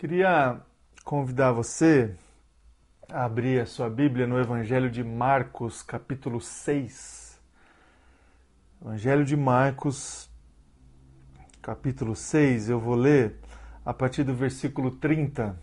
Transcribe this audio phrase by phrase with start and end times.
[0.00, 0.58] Queria
[1.04, 2.16] convidar você
[3.06, 7.38] a abrir a sua Bíblia no Evangelho de Marcos, capítulo 6.
[8.80, 10.30] Evangelho de Marcos,
[11.60, 13.36] capítulo 6, eu vou ler
[13.84, 15.54] a partir do versículo 30.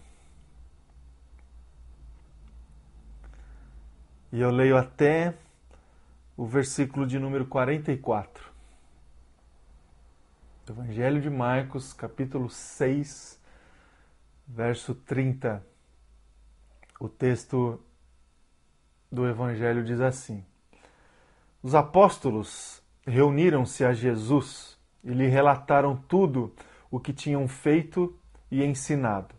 [4.31, 5.33] E eu leio até
[6.37, 8.51] o versículo de número 44.
[10.69, 13.36] Evangelho de Marcos, capítulo 6,
[14.47, 15.63] verso 30.
[16.99, 17.79] O texto
[19.11, 20.43] do Evangelho diz assim:
[21.61, 26.53] Os apóstolos reuniram-se a Jesus e lhe relataram tudo
[26.89, 28.17] o que tinham feito
[28.49, 29.35] e ensinado.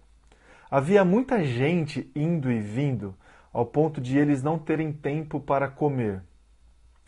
[0.71, 3.15] Havia muita gente indo e vindo,
[3.53, 6.23] ao ponto de eles não terem tempo para comer.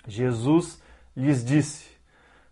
[0.06, 0.82] Jesus
[1.14, 1.90] lhes disse: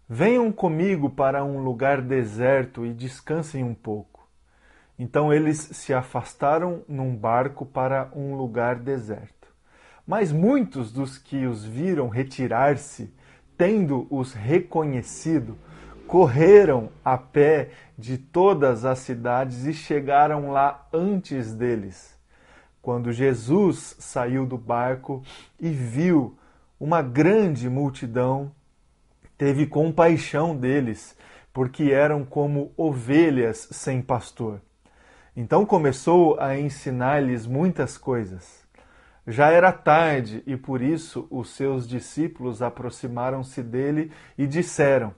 [0.07, 4.18] Venham comigo para um lugar deserto e descansem um pouco.
[4.99, 9.47] Então eles se afastaram num barco para um lugar deserto.
[10.05, 13.15] Mas muitos dos que os viram retirar-se,
[13.57, 15.57] tendo-os reconhecido,
[16.07, 22.19] correram a pé de todas as cidades e chegaram lá antes deles.
[22.83, 25.23] Quando Jesus saiu do barco
[25.61, 26.37] e viu
[26.81, 28.51] uma grande multidão,
[29.37, 31.17] teve compaixão deles,
[31.53, 34.61] porque eram como ovelhas sem pastor
[35.41, 38.67] então começou a ensinar-lhes muitas coisas.
[39.25, 45.15] Já era tarde e por isso os seus discípulos aproximaram-se dele e disseram: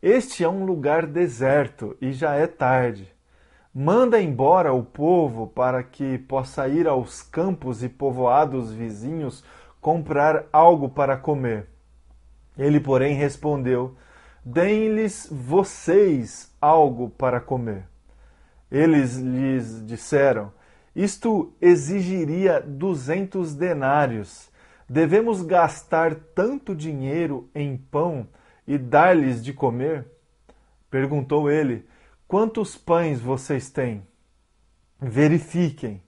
[0.00, 3.12] Este é um lugar deserto e já é tarde.
[3.74, 9.42] Manda embora o povo para que possa ir aos campos e povoados vizinhos
[9.80, 11.66] comprar algo para comer.
[12.56, 13.96] Ele, porém, respondeu:
[14.44, 17.92] Deem-lhes vocês algo para comer.
[18.74, 20.52] Eles lhes disseram:
[20.96, 24.50] Isto exigiria duzentos denários.
[24.88, 28.26] Devemos gastar tanto dinheiro em pão
[28.66, 30.04] e dar-lhes de comer?
[30.90, 31.86] Perguntou ele:
[32.26, 34.04] Quantos pães vocês têm?
[35.00, 36.02] Verifiquem.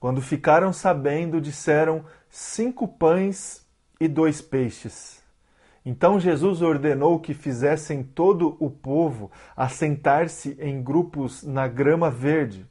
[0.00, 3.64] Quando ficaram sabendo, disseram: Cinco pães
[4.00, 5.19] e dois peixes.
[5.84, 12.66] Então Jesus ordenou que fizessem todo o povo assentar-se em grupos na grama verde.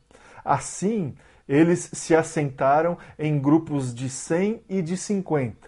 [0.46, 1.16] Assim,
[1.48, 5.68] eles se assentaram em grupos de cem e de cinquenta.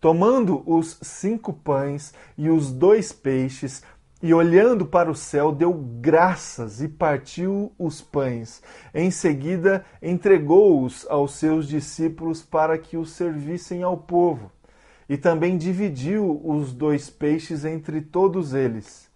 [0.00, 3.84] Tomando os cinco pães e os dois peixes,
[4.20, 8.62] e olhando para o céu, deu graças e partiu os pães.
[8.92, 14.50] Em seguida, entregou-os aos seus discípulos para que os servissem ao povo
[15.12, 19.10] e também dividiu os dois peixes entre todos eles.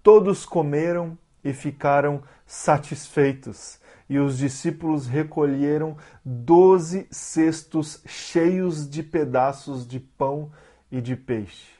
[0.00, 9.98] Todos comeram e ficaram satisfeitos, e os discípulos recolheram doze cestos cheios de pedaços de
[9.98, 10.52] pão
[10.92, 11.72] e de peixe.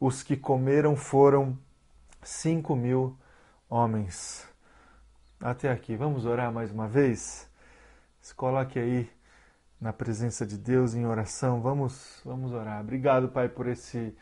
[0.00, 1.58] Os que comeram foram
[2.22, 3.18] cinco mil
[3.68, 4.48] homens.
[5.38, 5.94] Até aqui.
[5.94, 7.46] Vamos orar mais uma vez?
[8.22, 9.10] Se coloque aí
[9.80, 11.60] na presença de Deus em oração.
[11.60, 12.80] Vamos, vamos orar.
[12.80, 14.14] Obrigado, Pai, por esse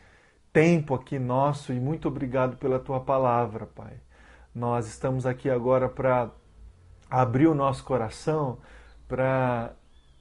[0.53, 3.93] tempo aqui nosso e muito obrigado pela tua palavra, Pai.
[4.55, 6.31] Nós estamos aqui agora para
[7.09, 8.59] abrir o nosso coração
[9.07, 9.73] para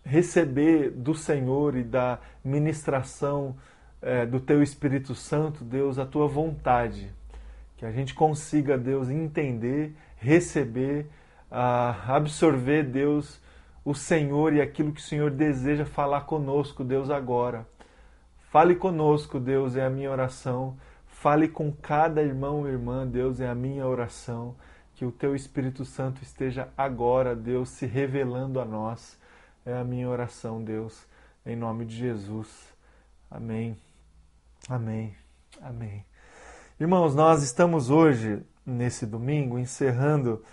[0.05, 3.57] receber do Senhor e da ministração
[4.01, 7.13] é, do teu Espírito Santo, Deus, a tua vontade.
[7.77, 11.07] Que a gente consiga, Deus, entender, receber,
[11.51, 13.41] uh, absorver, Deus,
[13.89, 17.67] o Senhor e aquilo que o Senhor deseja falar conosco, Deus, agora.
[18.51, 20.77] Fale conosco, Deus, é a minha oração.
[21.07, 24.55] Fale com cada irmão e irmã, Deus, é a minha oração.
[24.95, 29.19] Que o teu Espírito Santo esteja agora, Deus, se revelando a nós.
[29.65, 31.07] É a minha oração, Deus,
[31.47, 32.75] em nome de Jesus.
[33.31, 33.75] Amém.
[34.69, 35.15] Amém.
[35.63, 36.05] Amém.
[36.79, 40.45] Irmãos, nós estamos hoje, nesse domingo, encerrando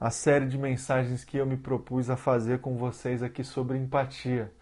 [0.00, 4.52] a série de mensagens que eu me propus a fazer com vocês aqui sobre empatia.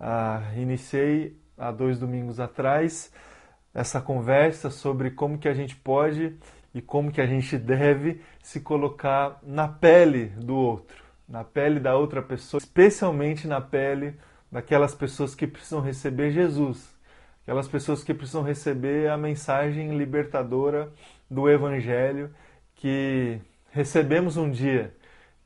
[0.00, 3.12] Ah, iniciei há dois domingos atrás
[3.74, 6.36] essa conversa sobre como que a gente pode
[6.72, 11.96] e como que a gente deve se colocar na pele do outro, na pele da
[11.96, 14.14] outra pessoa, especialmente na pele
[14.50, 16.94] daquelas pessoas que precisam receber Jesus,
[17.42, 20.92] aquelas pessoas que precisam receber a mensagem libertadora
[21.28, 22.32] do Evangelho
[22.76, 23.40] que
[23.74, 24.94] recebemos um dia,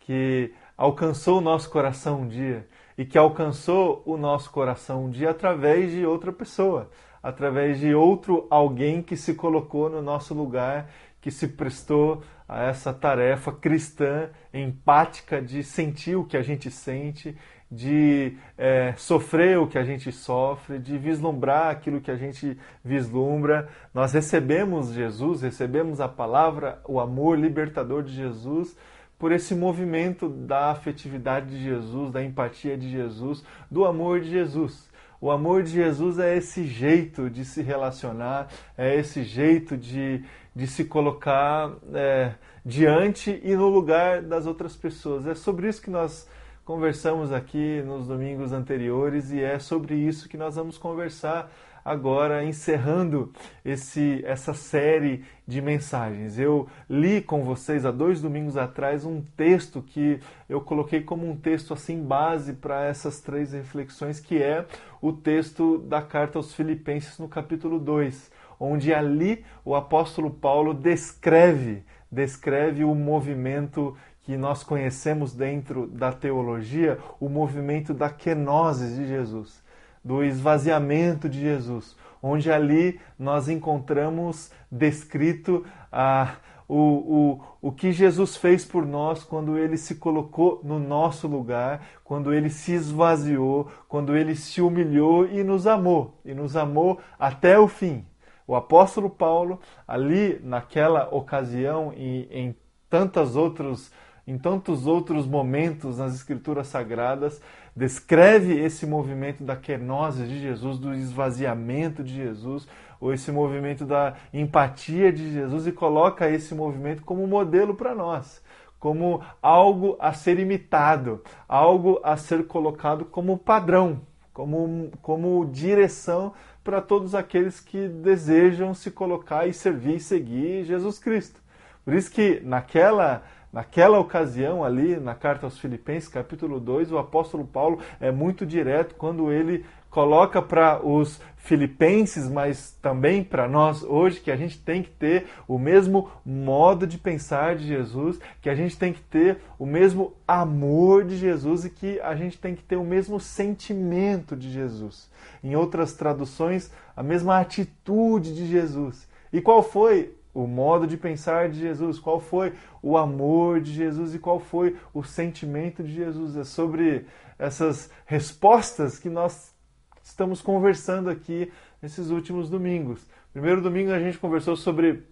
[0.00, 5.30] que alcançou o nosso coração um dia e que alcançou o nosso coração um dia
[5.30, 6.90] através de outra pessoa,
[7.22, 10.90] através de outro alguém que se colocou no nosso lugar,
[11.22, 17.34] que se prestou a essa tarefa cristã, empática, de sentir o que a gente sente,
[17.70, 23.68] de é, sofrer o que a gente sofre, de vislumbrar aquilo que a gente vislumbra.
[23.92, 28.76] Nós recebemos Jesus, recebemos a palavra, o amor libertador de Jesus
[29.18, 34.88] por esse movimento da afetividade de Jesus, da empatia de Jesus, do amor de Jesus.
[35.20, 40.24] O amor de Jesus é esse jeito de se relacionar, é esse jeito de,
[40.54, 45.26] de se colocar é, diante e no lugar das outras pessoas.
[45.26, 46.28] É sobre isso que nós
[46.68, 51.50] conversamos aqui nos domingos anteriores e é sobre isso que nós vamos conversar
[51.82, 53.32] agora encerrando
[53.64, 56.38] esse, essa série de mensagens.
[56.38, 61.34] Eu li com vocês há dois domingos atrás um texto que eu coloquei como um
[61.34, 64.66] texto assim base para essas três reflexões, que é
[65.00, 68.30] o texto da carta aos Filipenses no capítulo 2,
[68.60, 73.94] onde ali o apóstolo Paulo descreve descreve o movimento
[74.28, 79.66] que nós conhecemos dentro da teologia, o movimento da kenosis de Jesus
[80.04, 86.36] do esvaziamento de Jesus, onde ali nós encontramos descrito ah,
[86.68, 91.86] o, o, o que Jesus fez por nós quando ele se colocou no nosso lugar,
[92.04, 97.58] quando ele se esvaziou, quando ele se humilhou e nos amou, e nos amou até
[97.58, 98.04] o fim.
[98.46, 102.54] O apóstolo Paulo, ali naquela ocasião e em
[102.90, 103.90] tantas outros,
[104.28, 107.40] em tantos outros momentos nas escrituras sagradas,
[107.74, 112.68] descreve esse movimento da kenosis de Jesus, do esvaziamento de Jesus,
[113.00, 118.42] ou esse movimento da empatia de Jesus e coloca esse movimento como modelo para nós,
[118.78, 124.02] como algo a ser imitado, algo a ser colocado como padrão,
[124.34, 130.98] como, como direção para todos aqueles que desejam se colocar e servir e seguir Jesus
[130.98, 131.40] Cristo.
[131.82, 133.22] Por isso que naquela
[133.52, 138.94] Naquela ocasião ali, na carta aos Filipenses, capítulo 2, o apóstolo Paulo é muito direto
[138.94, 144.82] quando ele coloca para os filipenses, mas também para nós hoje, que a gente tem
[144.82, 149.38] que ter o mesmo modo de pensar de Jesus, que a gente tem que ter
[149.58, 154.36] o mesmo amor de Jesus e que a gente tem que ter o mesmo sentimento
[154.36, 155.10] de Jesus.
[155.42, 159.08] Em outras traduções, a mesma atitude de Jesus.
[159.32, 162.52] E qual foi o modo de pensar de Jesus, qual foi
[162.82, 166.36] o amor de Jesus e qual foi o sentimento de Jesus.
[166.36, 167.06] É sobre
[167.38, 169.54] essas respostas que nós
[170.02, 173.06] estamos conversando aqui nesses últimos domingos.
[173.32, 175.04] Primeiro domingo a gente conversou sobre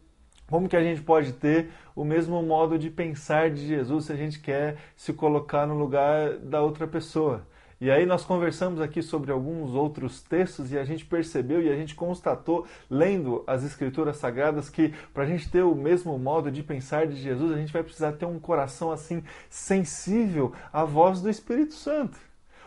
[0.48, 4.16] como que a gente pode ter o mesmo modo de pensar de Jesus se a
[4.16, 7.46] gente quer se colocar no lugar da outra pessoa.
[7.78, 11.76] E aí nós conversamos aqui sobre alguns outros textos e a gente percebeu e a
[11.76, 16.62] gente constatou, lendo as escrituras sagradas, que para a gente ter o mesmo modo de
[16.62, 21.28] pensar de Jesus, a gente vai precisar ter um coração assim sensível à voz do
[21.28, 22.18] Espírito Santo.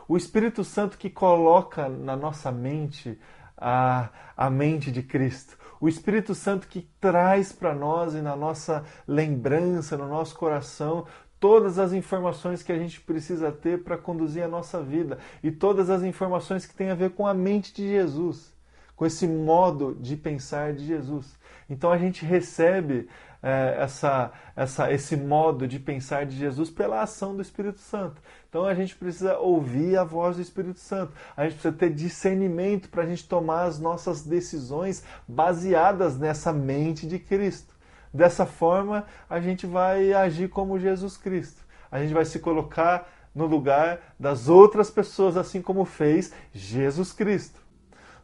[0.07, 3.19] O Espírito Santo que coloca na nossa mente
[3.57, 5.57] a, a mente de Cristo.
[5.81, 11.06] O Espírito Santo que traz para nós e na nossa lembrança, no nosso coração,
[11.39, 15.89] todas as informações que a gente precisa ter para conduzir a nossa vida e todas
[15.89, 18.53] as informações que têm a ver com a mente de Jesus,
[18.95, 21.38] com esse modo de pensar de Jesus.
[21.69, 23.07] Então a gente recebe
[23.41, 28.21] é, essa, essa, esse modo de pensar de Jesus pela ação do Espírito Santo.
[28.49, 32.90] Então a gente precisa ouvir a voz do Espírito Santo, a gente precisa ter discernimento
[32.90, 37.79] para a gente tomar as nossas decisões baseadas nessa mente de Cristo.
[38.13, 41.63] Dessa forma, a gente vai agir como Jesus Cristo.
[41.92, 47.59] A gente vai se colocar no lugar das outras pessoas, assim como fez Jesus Cristo.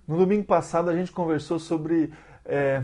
[0.08, 2.12] No domingo passado, a gente conversou sobre
[2.44, 2.84] é,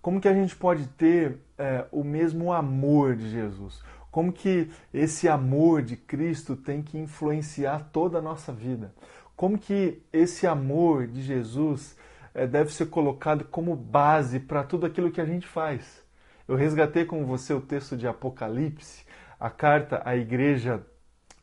[0.00, 3.82] como que a gente pode ter é, o mesmo amor de Jesus.
[4.10, 8.92] Como que esse amor de Cristo tem que influenciar toda a nossa vida.
[9.34, 11.96] Como que esse amor de Jesus
[12.34, 16.01] é, deve ser colocado como base para tudo aquilo que a gente faz.
[16.46, 19.04] Eu resgatei com você o texto de Apocalipse,
[19.38, 20.84] a carta à igreja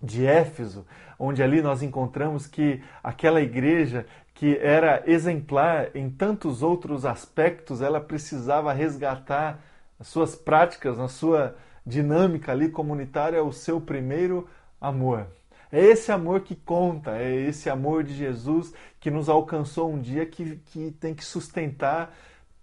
[0.01, 0.85] de Éfeso,
[1.17, 7.99] onde ali nós encontramos que aquela igreja que era exemplar em tantos outros aspectos, ela
[7.99, 9.59] precisava resgatar
[9.99, 14.47] as suas práticas, na sua dinâmica ali comunitária, o seu primeiro
[14.79, 15.27] amor.
[15.71, 20.25] É esse amor que conta, é esse amor de Jesus que nos alcançou um dia
[20.25, 22.15] que, que tem que sustentar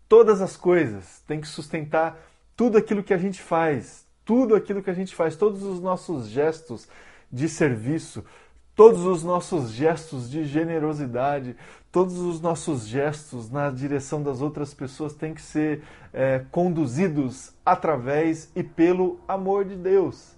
[0.08, 2.18] todas as coisas, tem que sustentar
[2.56, 6.28] tudo aquilo que a gente faz, tudo aquilo que a gente faz, todos os nossos
[6.28, 6.88] gestos
[7.30, 8.24] de serviço,
[8.74, 11.56] todos os nossos gestos de generosidade,
[11.90, 15.82] todos os nossos gestos na direção das outras pessoas têm que ser
[16.12, 20.34] é, conduzidos através e pelo amor de Deus.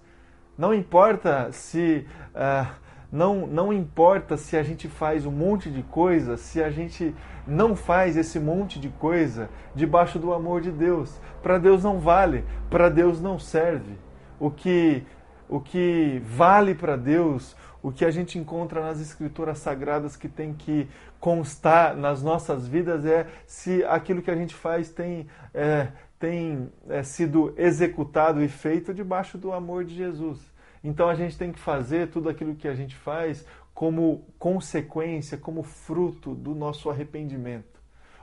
[0.57, 2.69] Não importa se uh,
[3.11, 7.15] não, não importa se a gente faz um monte de coisa, se a gente
[7.49, 11.19] não faz esse monte de coisa debaixo do amor de Deus.
[11.41, 13.97] Para Deus não vale, para Deus não serve.
[14.39, 15.03] O que,
[15.49, 20.53] o que vale para Deus, o que a gente encontra nas escrituras sagradas que tem
[20.53, 20.87] que
[21.19, 25.87] constar nas nossas vidas é se aquilo que a gente faz tem, é,
[26.17, 30.39] tem é, sido executado e feito debaixo do amor de Jesus.
[30.83, 33.45] Então a gente tem que fazer tudo aquilo que a gente faz
[33.79, 37.79] como consequência, como fruto do nosso arrependimento.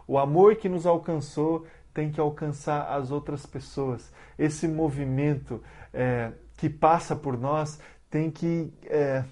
[0.06, 4.12] O amor que nos alcançou tem que alcançar as outras pessoas.
[4.38, 5.62] Esse movimento
[5.94, 9.24] é, que passa por nós tem que é,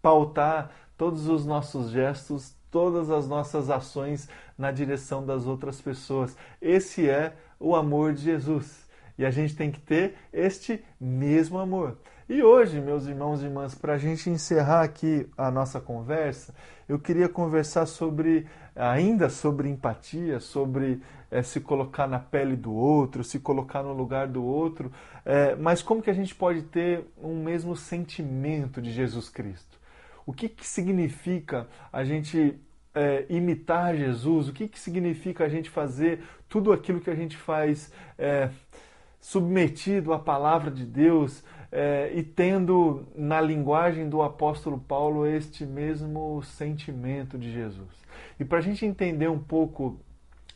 [0.00, 6.34] pautar todos os nossos gestos, todas as nossas ações na direção das outras pessoas.
[6.58, 8.88] Esse é o amor de Jesus.
[9.18, 11.98] E a gente tem que ter este mesmo amor.
[12.26, 16.54] E hoje, meus irmãos e irmãs, para a gente encerrar aqui a nossa conversa,
[16.88, 23.22] eu queria conversar sobre, ainda sobre empatia, sobre é, se colocar na pele do outro,
[23.22, 24.90] se colocar no lugar do outro,
[25.22, 29.78] é, mas como que a gente pode ter um mesmo sentimento de Jesus Cristo?
[30.24, 32.58] O que, que significa a gente
[32.94, 34.48] é, imitar Jesus?
[34.48, 37.92] O que, que significa a gente fazer tudo aquilo que a gente faz
[39.20, 41.44] submetido à palavra de Deus?
[41.74, 47.90] É, e tendo na linguagem do apóstolo Paulo este mesmo sentimento de Jesus.
[48.38, 49.98] E para a gente entender um pouco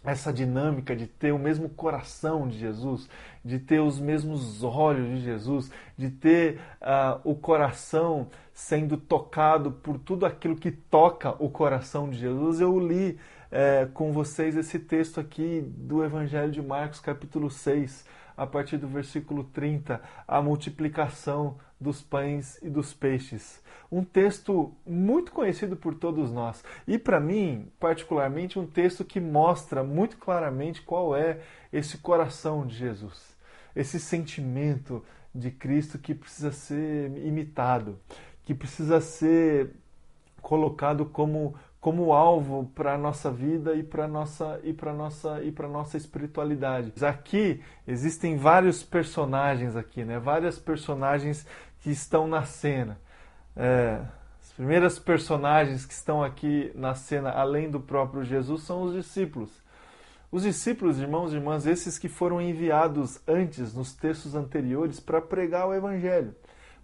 [0.05, 3.09] essa dinâmica de ter o mesmo coração de Jesus,
[3.45, 9.99] de ter os mesmos olhos de Jesus, de ter uh, o coração sendo tocado por
[9.99, 13.19] tudo aquilo que toca o coração de Jesus, eu li
[13.51, 18.07] é, com vocês esse texto aqui do Evangelho de Marcos, capítulo 6
[18.39, 23.61] a partir do versículo 30, a multiplicação dos pães e dos peixes.
[23.91, 26.63] Um texto muito conhecido por todos nós.
[26.87, 31.41] E para mim, particularmente, um texto que mostra muito claramente qual é
[31.73, 33.37] esse coração de Jesus.
[33.75, 35.05] Esse sentimento
[35.35, 37.99] de Cristo que precisa ser imitado,
[38.45, 39.73] que precisa ser
[40.41, 45.53] colocado como como alvo para a nossa vida e para nossa e para nossa e
[45.53, 46.93] para nossa espiritualidade.
[47.05, 50.19] Aqui existem vários personagens aqui, né?
[50.19, 51.47] Várias personagens
[51.81, 52.99] que estão na cena.
[53.57, 54.01] É,
[54.41, 59.51] as primeiras personagens que estão aqui na cena, além do próprio Jesus, são os discípulos.
[60.31, 65.67] Os discípulos, irmãos e irmãs, esses que foram enviados antes, nos textos anteriores, para pregar
[65.69, 66.35] o Evangelho,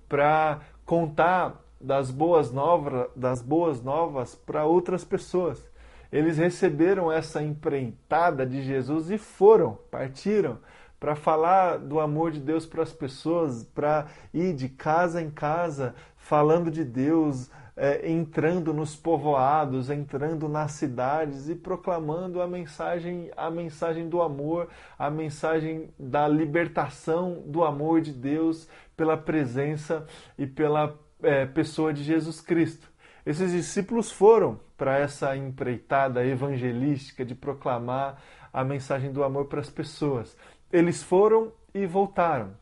[0.08, 5.64] para contar das boas novas, das boas novas para outras pessoas.
[6.10, 10.58] Eles receberam essa empreitada de Jesus e foram, partiram
[10.98, 15.94] para falar do amor de Deus para as pessoas, para ir de casa em casa
[16.16, 23.50] falando de Deus, é, entrando nos povoados, entrando nas cidades e proclamando a mensagem, a
[23.50, 30.06] mensagem do amor, a mensagem da libertação do amor de Deus pela presença
[30.38, 32.88] e pela é, pessoa de Jesus Cristo.
[33.26, 38.20] Esses discípulos foram para essa empreitada evangelística de proclamar
[38.52, 40.36] a mensagem do amor para as pessoas.
[40.72, 42.54] Eles foram e voltaram.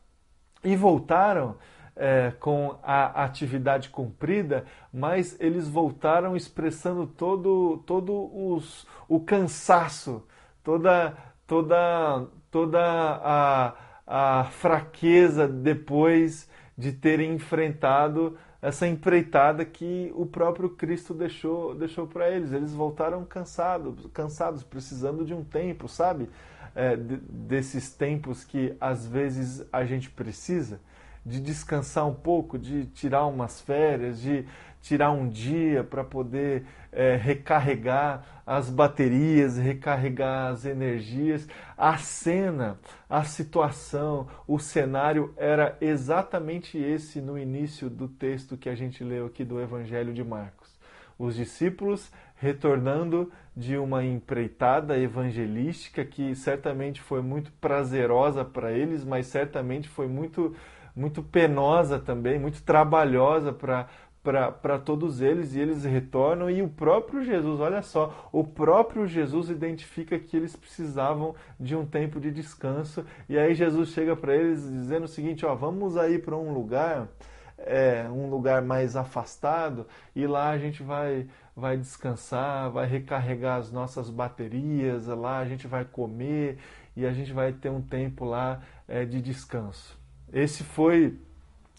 [0.63, 1.57] E voltaram
[1.95, 10.25] é, com a atividade cumprida, mas eles voltaram expressando todo, todo os, o cansaço,
[10.63, 11.15] toda,
[11.45, 13.73] toda, toda a,
[14.07, 22.29] a fraqueza depois de terem enfrentado essa empreitada que o próprio Cristo deixou, deixou para
[22.29, 22.53] eles.
[22.53, 26.29] Eles voltaram cansados, cansados, precisando de um tempo, sabe?
[26.73, 30.79] É, desses tempos que às vezes a gente precisa,
[31.25, 34.45] de descansar um pouco, de tirar umas férias, de
[34.83, 41.47] tirar um dia para poder é, recarregar as baterias, recarregar as energias.
[41.77, 42.77] A cena,
[43.09, 49.25] a situação, o cenário era exatamente esse no início do texto que a gente leu
[49.25, 50.77] aqui do Evangelho de Marcos.
[51.17, 59.27] Os discípulos retornando de uma empreitada evangelística que certamente foi muito prazerosa para eles, mas
[59.27, 60.53] certamente foi muito
[60.95, 63.87] muito penosa também, muito trabalhosa para
[64.23, 69.49] para todos eles e eles retornam e o próprio Jesus, olha só, o próprio Jesus
[69.49, 74.61] identifica que eles precisavam de um tempo de descanso e aí Jesus chega para eles
[74.61, 77.09] dizendo o seguinte, ó, vamos aí para um lugar,
[77.57, 83.71] é, um lugar mais afastado e lá a gente vai vai descansar, vai recarregar as
[83.71, 86.57] nossas baterias lá, a gente vai comer
[86.95, 89.97] e a gente vai ter um tempo lá é, de descanso.
[90.31, 91.19] Esse foi,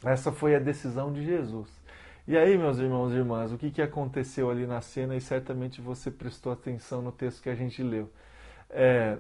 [0.05, 1.69] essa foi a decisão de Jesus.
[2.27, 5.15] E aí, meus irmãos e irmãs, o que, que aconteceu ali na cena?
[5.15, 8.11] E certamente você prestou atenção no texto que a gente leu.
[8.71, 9.19] É,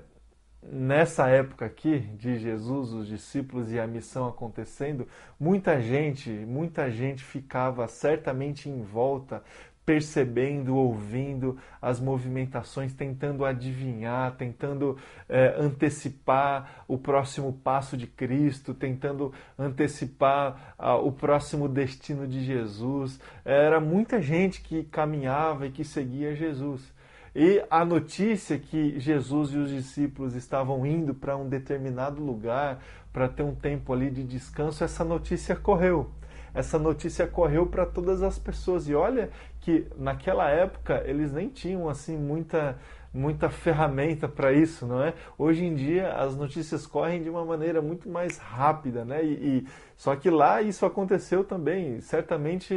[0.63, 5.07] nessa época aqui de Jesus, os discípulos e a missão acontecendo,
[5.39, 9.45] muita gente, muita gente ficava certamente em volta,
[9.85, 14.97] percebendo, ouvindo as movimentações, tentando adivinhar, tentando
[15.29, 23.21] é, antecipar o próximo passo de Cristo, tentando antecipar o próximo destino de Jesus.
[23.45, 26.93] Era muita gente que caminhava e que seguia Jesus.
[27.35, 32.81] E a notícia que Jesus e os discípulos estavam indo para um determinado lugar
[33.13, 36.11] para ter um tempo ali de descanso, essa notícia correu.
[36.55, 38.89] Essa notícia correu para todas as pessoas.
[38.89, 39.31] E olha
[39.65, 42.77] que naquela época eles nem tinham assim muita
[43.15, 45.15] muita ferramenta para isso, não é?
[45.39, 49.25] Hoje em dia as notícias correm de uma maneira muito mais rápida, né?
[49.25, 49.67] E, e,
[49.97, 52.75] só que lá isso aconteceu também, certamente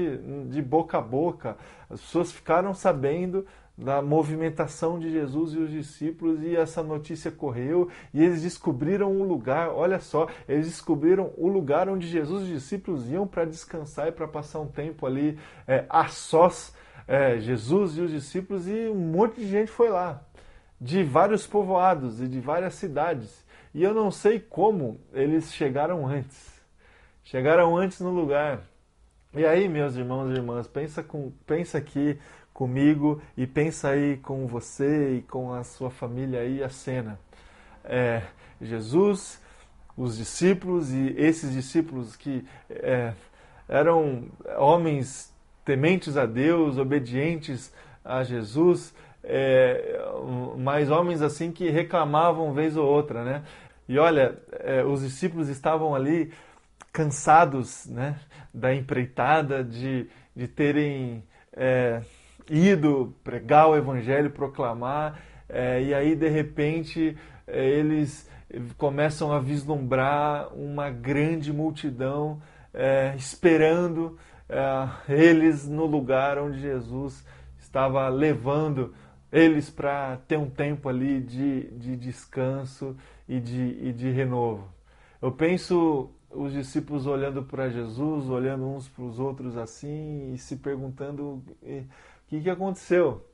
[0.47, 1.57] de boca a boca.
[1.89, 3.45] As pessoas ficaram sabendo
[3.77, 9.23] da movimentação de Jesus e os discípulos e essa notícia correu e eles descobriram um
[9.23, 14.07] lugar, olha só, eles descobriram o lugar onde Jesus e os discípulos iam para descansar
[14.07, 16.73] e para passar um tempo ali é, a sós,
[17.07, 20.23] é, Jesus e os discípulos e um monte de gente foi lá,
[20.81, 23.45] de vários povoados e de várias cidades
[23.77, 26.59] e eu não sei como eles chegaram antes,
[27.23, 28.63] chegaram antes no lugar.
[29.35, 32.17] E aí, meus irmãos e irmãs, pensa, com, pensa aqui
[32.57, 37.19] comigo e pensa aí com você e com a sua família aí a cena.
[37.83, 38.23] É,
[38.59, 39.39] Jesus,
[39.95, 43.13] os discípulos e esses discípulos que é,
[43.69, 44.23] eram
[44.57, 45.31] homens
[45.63, 47.71] tementes a Deus, obedientes
[48.03, 48.91] a Jesus,
[49.23, 49.95] é,
[50.57, 53.43] mas homens assim que reclamavam vez ou outra, né?
[53.87, 56.33] E olha, é, os discípulos estavam ali
[56.91, 58.19] cansados, né,
[58.51, 62.01] da empreitada de, de terem é,
[62.49, 68.29] ido pregar o evangelho, proclamar, é, e aí de repente é, eles
[68.77, 72.41] começam a vislumbrar uma grande multidão
[72.73, 74.17] é, esperando
[74.49, 77.25] é, eles no lugar onde Jesus
[77.59, 78.93] estava levando
[79.31, 82.95] eles para ter um tempo ali de, de descanso
[83.27, 84.69] e de, e de renovo.
[85.21, 90.57] Eu penso os discípulos olhando para Jesus, olhando uns para os outros assim e se
[90.57, 91.43] perguntando
[92.27, 93.25] que, que aconteceu?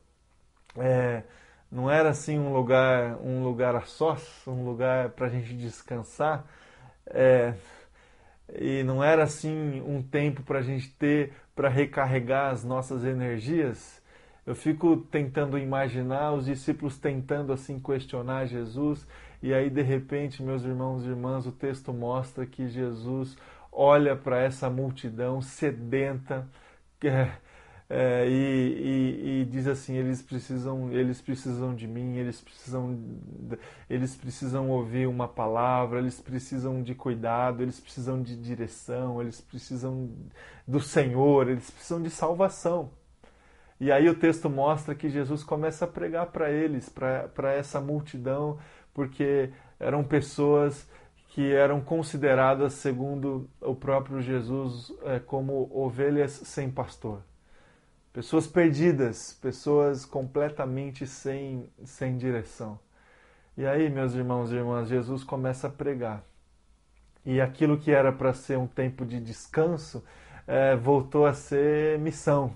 [0.77, 1.23] É,
[1.71, 6.45] não era assim um lugar, um lugar a sós, um lugar para a gente descansar,
[7.07, 7.53] é,
[8.55, 14.01] e não era assim um tempo para a gente ter para recarregar as nossas energias.
[14.45, 19.07] Eu fico tentando imaginar os discípulos tentando assim questionar Jesus
[19.41, 23.37] e aí de repente, meus irmãos e irmãs, o texto mostra que Jesus
[23.71, 26.47] olha para essa multidão sedenta,
[27.89, 32.97] é, e, e, e, diz assim eles precisam eles precisam de mim eles precisam
[33.89, 40.09] eles precisam ouvir uma palavra eles precisam de cuidado eles precisam de direção eles precisam
[40.65, 42.91] do Senhor eles precisam de salvação.
[43.79, 48.57] E aí o texto mostra que Jesus começa a pregar para eles para essa multidão
[48.93, 50.89] porque eram pessoas
[51.29, 57.21] que eram consideradas segundo o próprio Jesus é, como ovelhas sem pastor
[58.13, 62.79] pessoas perdidas, pessoas completamente sem, sem direção.
[63.57, 66.23] E aí, meus irmãos e irmãs, Jesus começa a pregar.
[67.25, 70.03] E aquilo que era para ser um tempo de descanso
[70.45, 72.53] é, voltou a ser missão,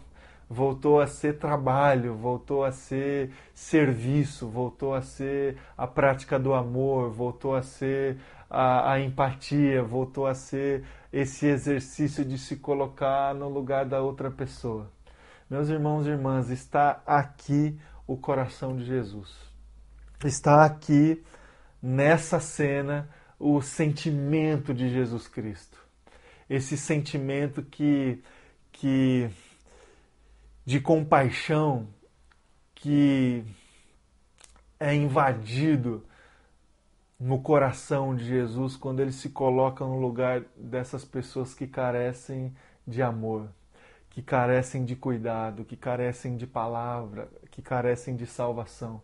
[0.50, 7.10] voltou a ser trabalho, voltou a ser serviço, voltou a ser a prática do amor,
[7.10, 8.18] voltou a ser
[8.50, 14.30] a, a empatia, voltou a ser esse exercício de se colocar no lugar da outra
[14.30, 14.97] pessoa.
[15.50, 19.34] Meus irmãos e irmãs, está aqui o coração de Jesus.
[20.26, 21.24] Está aqui
[21.82, 25.78] nessa cena o sentimento de Jesus Cristo.
[26.50, 28.22] Esse sentimento que
[28.74, 29.30] que
[30.66, 31.88] de compaixão
[32.76, 33.42] que
[34.78, 36.06] é invadido
[37.18, 42.54] no coração de Jesus quando ele se coloca no lugar dessas pessoas que carecem
[42.86, 43.50] de amor
[44.18, 49.00] que carecem de cuidado, que carecem de palavra, que carecem de salvação.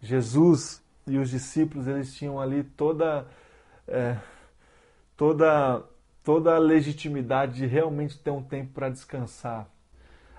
[0.00, 3.26] Jesus e os discípulos eles tinham ali toda
[3.88, 4.16] é,
[5.16, 5.82] toda
[6.22, 9.66] toda a legitimidade de realmente ter um tempo para descansar.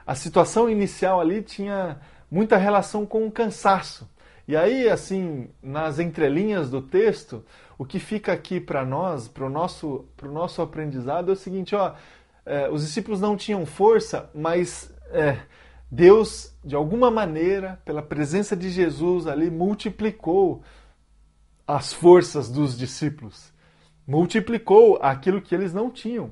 [0.07, 1.99] a situação inicial ali tinha
[2.31, 4.09] muita relação com o cansaço.
[4.47, 7.43] E aí, assim, nas entrelinhas do texto,
[7.77, 11.95] o que fica aqui para nós, para o nosso, nosso aprendizado, é o seguinte: ó,
[12.45, 15.39] é, os discípulos não tinham força, mas é,
[15.89, 20.63] Deus, de alguma maneira, pela presença de Jesus ali, multiplicou
[21.67, 23.51] as forças dos discípulos,
[24.07, 26.31] multiplicou aquilo que eles não tinham.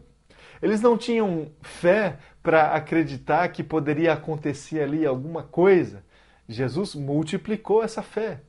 [0.62, 6.04] Eles não tinham fé para acreditar que poderia acontecer ali alguma coisa.
[6.48, 8.42] Jesus multiplicou essa fé.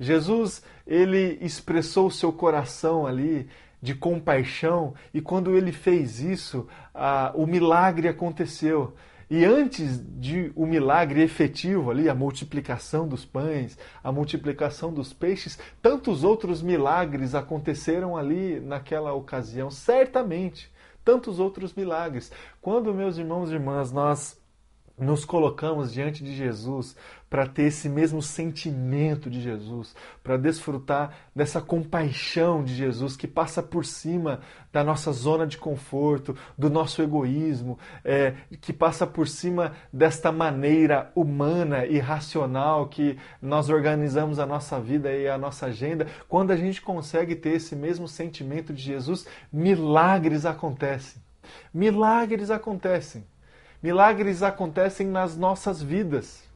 [0.00, 3.48] Jesus, ele expressou o seu coração ali
[3.80, 8.94] de compaixão e quando ele fez isso, a, o milagre aconteceu.
[9.30, 15.58] E antes de o milagre efetivo ali, a multiplicação dos pães, a multiplicação dos peixes,
[15.82, 20.72] tantos outros milagres aconteceram ali naquela ocasião, certamente,
[21.04, 22.32] tantos outros milagres.
[22.60, 24.40] Quando, meus irmãos e irmãs, nós
[24.98, 26.96] nos colocamos diante de Jesus
[27.30, 33.62] para ter esse mesmo sentimento de Jesus, para desfrutar dessa compaixão de Jesus que passa
[33.62, 34.40] por cima
[34.72, 41.12] da nossa zona de conforto, do nosso egoísmo, é, que passa por cima desta maneira
[41.14, 46.06] humana e racional que nós organizamos a nossa vida e a nossa agenda.
[46.28, 51.20] Quando a gente consegue ter esse mesmo sentimento de Jesus, milagres acontecem.
[51.72, 53.24] Milagres acontecem.
[53.82, 56.47] Milagres acontecem nas nossas vidas.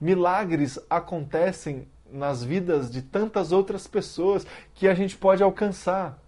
[0.00, 6.18] Milagres acontecem nas vidas de tantas outras pessoas que a gente pode alcançar,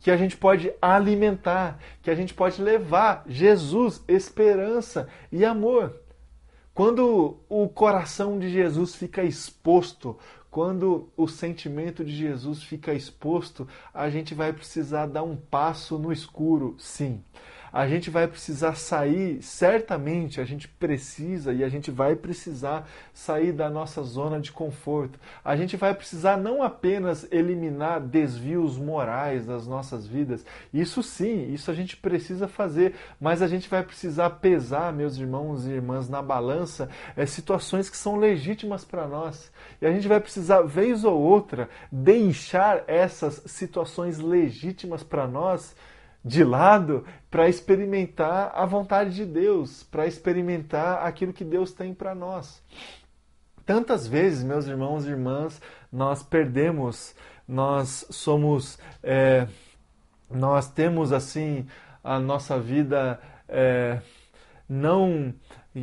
[0.00, 6.00] que a gente pode alimentar, que a gente pode levar Jesus, esperança e amor.
[6.74, 10.18] Quando o coração de Jesus fica exposto,
[10.50, 16.12] quando o sentimento de Jesus fica exposto, a gente vai precisar dar um passo no
[16.12, 17.22] escuro, sim
[17.72, 23.52] a gente vai precisar sair, certamente a gente precisa e a gente vai precisar sair
[23.52, 25.18] da nossa zona de conforto.
[25.44, 31.70] A gente vai precisar não apenas eliminar desvios morais das nossas vidas, isso sim, isso
[31.70, 36.22] a gente precisa fazer, mas a gente vai precisar pesar, meus irmãos e irmãs, na
[36.22, 39.50] balança é, situações que são legítimas para nós.
[39.80, 45.74] E a gente vai precisar, vez ou outra, deixar essas situações legítimas para nós
[46.26, 52.16] de lado para experimentar a vontade de Deus, para experimentar aquilo que Deus tem para
[52.16, 52.60] nós.
[53.64, 55.62] Tantas vezes, meus irmãos e irmãs,
[55.92, 57.14] nós perdemos,
[57.46, 59.46] nós somos, é,
[60.28, 61.64] nós temos assim
[62.02, 64.00] a nossa vida é,
[64.68, 65.32] não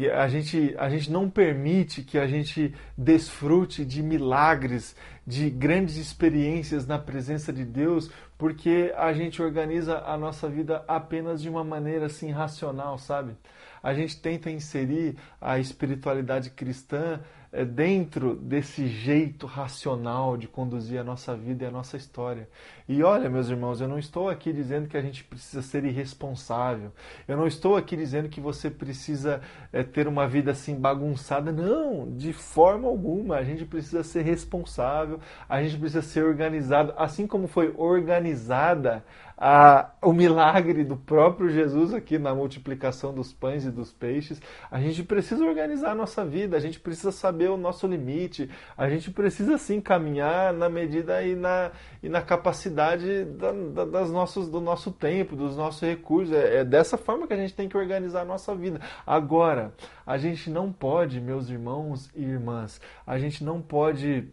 [0.08, 6.88] a gente, a gente não permite que a gente desfrute de milagres, de grandes experiências
[6.88, 12.08] na presença de Deus, porque a gente organiza a nossa vida apenas de uma maneira
[12.08, 13.36] assim racional, sabe?
[13.84, 17.20] A gente tenta inserir a espiritualidade cristã
[17.52, 22.50] é, dentro desse jeito racional de conduzir a nossa vida e a nossa história.
[22.88, 26.92] E olha, meus irmãos, eu não estou aqui dizendo que a gente precisa ser irresponsável.
[27.26, 29.40] Eu não estou aqui dizendo que você precisa
[29.72, 31.50] é, ter uma vida assim bagunçada.
[31.52, 33.38] Não, de forma alguma.
[33.38, 39.04] A gente precisa ser responsável, a gente precisa ser organizado, assim como foi organizada
[39.38, 44.42] a, o milagre do próprio Jesus aqui na multiplicação dos pães e dos peixes.
[44.70, 48.90] A gente precisa organizar a nossa vida, a gente precisa saber o nosso limite, a
[48.90, 54.50] gente precisa sim caminhar na medida e na, e na capacidade da, da, das nossos,
[54.50, 56.34] do nosso tempo, dos nossos recursos.
[56.34, 58.82] É, é dessa forma que a gente tem que organizar a nossa vida.
[59.06, 59.74] Agora,
[60.06, 64.28] a gente não pode, meus irmãos e irmãs, a gente não pode.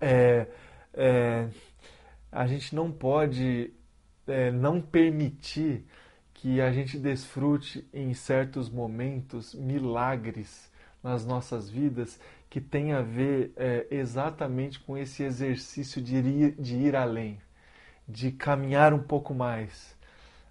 [0.00, 0.46] É,
[0.94, 1.48] é,
[2.30, 3.72] a gente não pode
[4.26, 5.84] é, não permitir
[6.34, 10.70] que a gente desfrute em certos momentos milagres
[11.02, 16.76] nas nossas vidas que tem a ver é, exatamente com esse exercício de ir, de
[16.76, 17.38] ir além,
[18.08, 19.96] de caminhar um pouco mais.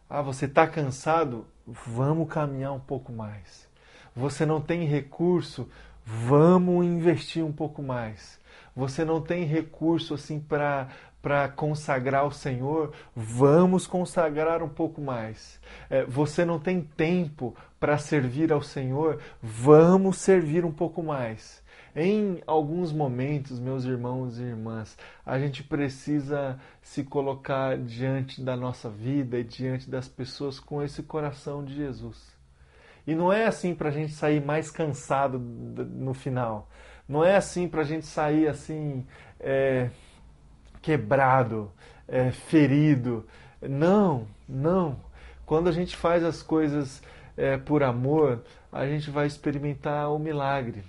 [0.09, 1.45] Ah, você está cansado?
[1.65, 3.67] Vamos caminhar um pouco mais.
[4.15, 5.67] Você não tem recurso?
[6.05, 8.39] Vamos investir um pouco mais.
[8.75, 10.87] Você não tem recurso assim para
[11.27, 15.59] para consagrar ao Senhor, vamos consagrar um pouco mais.
[15.89, 21.61] É, você não tem tempo para servir ao Senhor, vamos servir um pouco mais.
[21.99, 28.87] Em alguns momentos, meus irmãos e irmãs, a gente precisa se colocar diante da nossa
[28.87, 32.37] vida e diante das pessoas com esse coração de Jesus.
[33.07, 36.69] E não é assim para a gente sair mais cansado no final.
[37.09, 39.03] Não é assim para a gente sair assim.
[39.39, 39.89] É,
[40.83, 41.71] quebrado,
[42.07, 43.25] é, ferido.
[43.59, 44.99] Não, não.
[45.47, 47.01] Quando a gente faz as coisas
[47.35, 50.83] é, por amor, a gente vai experimentar o milagre.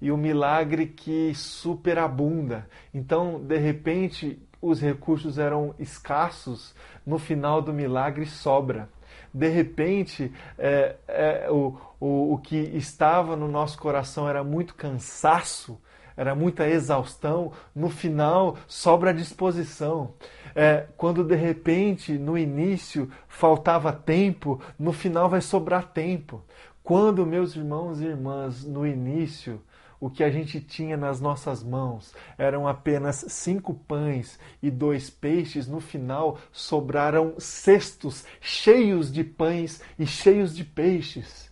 [0.00, 2.68] E o milagre que superabunda.
[2.92, 8.88] Então, de repente, os recursos eram escassos, no final do milagre sobra.
[9.32, 15.80] De repente, é, é, o, o, o que estava no nosso coração era muito cansaço,
[16.16, 20.14] era muita exaustão, no final sobra disposição.
[20.54, 26.42] É, quando de repente, no início, faltava tempo, no final vai sobrar tempo.
[26.82, 29.62] Quando, meus irmãos e irmãs, no início,
[30.00, 35.68] o que a gente tinha nas nossas mãos eram apenas cinco pães e dois peixes,
[35.68, 41.50] no final sobraram cestos cheios de pães e cheios de peixes.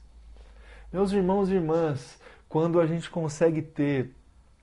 [0.90, 4.10] Meus irmãos e irmãs, quando a gente consegue ter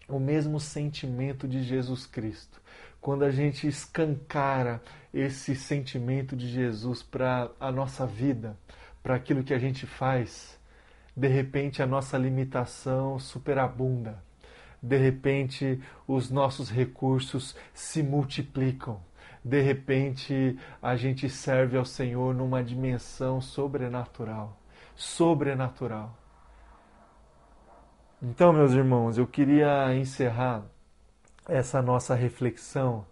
[0.10, 2.60] o mesmo sentimento de Jesus Cristo,
[3.00, 4.82] quando a gente escancara
[5.14, 8.58] esse sentimento de Jesus para a nossa vida,
[9.04, 10.55] para aquilo que a gente faz,
[11.16, 14.24] de repente a nossa limitação superabunda.
[14.82, 19.00] De repente os nossos recursos se multiplicam.
[19.44, 24.60] De repente a gente serve ao Senhor numa dimensão sobrenatural.
[24.96, 26.18] Sobrenatural.
[28.22, 30.64] Então, meus irmãos, eu queria encerrar
[31.48, 33.06] essa nossa reflexão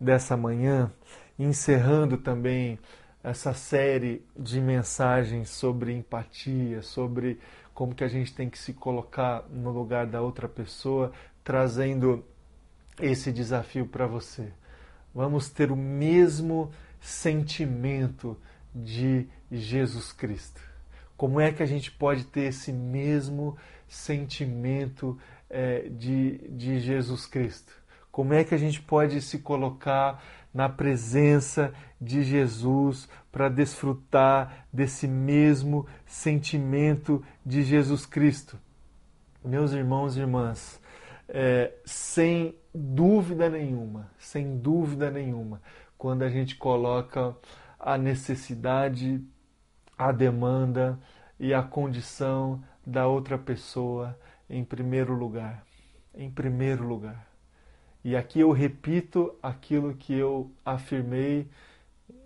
[0.00, 0.90] dessa manhã,
[1.38, 2.78] encerrando também
[3.24, 7.40] essa série de mensagens sobre empatia, sobre
[7.72, 11.10] como que a gente tem que se colocar no lugar da outra pessoa,
[11.42, 12.22] trazendo
[13.00, 14.52] esse desafio para você.
[15.14, 18.36] Vamos ter o mesmo sentimento
[18.74, 20.60] de Jesus Cristo.
[21.16, 23.56] Como é que a gente pode ter esse mesmo
[23.88, 27.72] sentimento é, de, de Jesus Cristo?
[28.12, 30.22] Como é que a gente pode se colocar
[30.54, 38.56] na presença de Jesus para desfrutar desse mesmo sentimento de Jesus Cristo.
[39.44, 40.80] Meus irmãos e irmãs,
[41.28, 45.60] é, sem dúvida nenhuma, sem dúvida nenhuma,
[45.98, 47.34] quando a gente coloca
[47.78, 49.22] a necessidade,
[49.98, 50.98] a demanda
[51.38, 55.64] e a condição da outra pessoa em primeiro lugar.
[56.14, 57.33] Em primeiro lugar.
[58.04, 61.48] E aqui eu repito aquilo que eu afirmei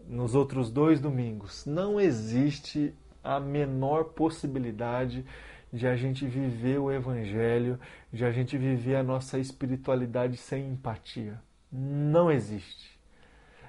[0.09, 1.65] nos outros dois domingos.
[1.67, 5.25] Não existe a menor possibilidade
[5.73, 7.79] de a gente viver o Evangelho,
[8.13, 11.41] de a gente viver a nossa espiritualidade sem empatia.
[11.71, 12.99] Não existe.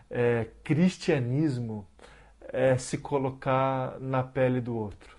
[0.10, 1.86] É, cristianismo
[2.42, 5.16] é se colocar na pele do outro.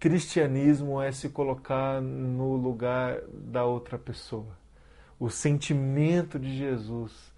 [0.00, 4.63] Cristianismo é se colocar no lugar da outra pessoa
[5.18, 7.32] o sentimento de Jesus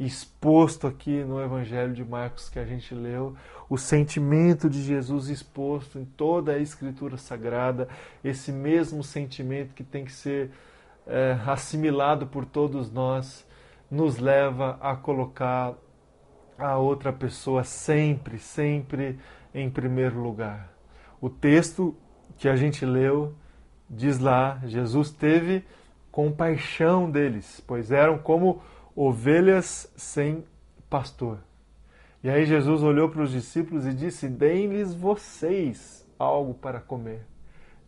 [0.00, 3.36] exposto aqui no Evangelho de Marcos que a gente leu,
[3.68, 7.86] o sentimento de Jesus exposto em toda a Escritura Sagrada,
[8.24, 10.50] esse mesmo sentimento que tem que ser
[11.06, 13.46] é, assimilado por todos nós,
[13.90, 15.74] nos leva a colocar
[16.58, 19.18] a outra pessoa sempre, sempre
[19.54, 20.72] em primeiro lugar.
[21.20, 21.94] O texto
[22.38, 23.34] que a gente leu
[23.88, 25.64] diz lá: Jesus teve
[26.10, 28.62] compaixão deles, pois eram como
[28.94, 30.44] ovelhas sem
[30.88, 31.38] pastor.
[32.22, 37.24] E aí Jesus olhou para os discípulos e disse: Deem-lhes vocês algo para comer.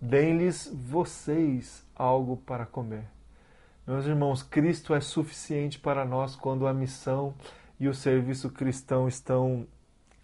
[0.01, 3.05] Deem-lhes vocês algo para comer.
[3.87, 7.35] Meus irmãos, Cristo é suficiente para nós quando a missão
[7.79, 9.67] e o serviço cristão estão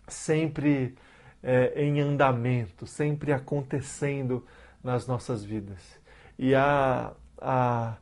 [0.07, 0.97] sempre
[1.43, 4.45] é, em andamento, sempre acontecendo
[4.83, 6.01] nas nossas vidas.
[6.39, 7.97] E a a,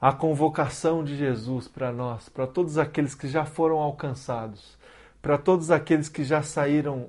[0.00, 4.78] a convocação de Jesus para nós, para todos aqueles que já foram alcançados,
[5.20, 7.08] para todos aqueles que já saíram,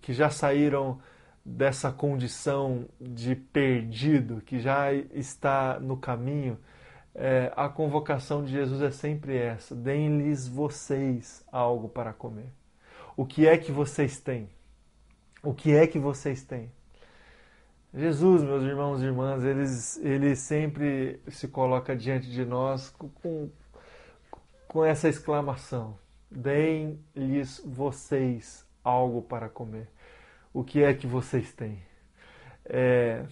[0.00, 0.98] que já saíram
[1.44, 6.58] dessa condição de perdido, que já está no caminho,
[7.14, 12.50] é, a convocação de Jesus é sempre essa: deem-lhes vocês algo para comer.
[13.16, 14.48] O que é que vocês têm?
[15.42, 16.70] O que é que vocês têm?
[17.94, 23.50] Jesus, meus irmãos e irmãs, eles, ele sempre se coloca diante de nós com,
[24.68, 25.98] com essa exclamação:
[26.30, 29.88] Deem-lhes vocês algo para comer.
[30.52, 31.82] O que é que vocês têm?
[32.64, 33.24] É,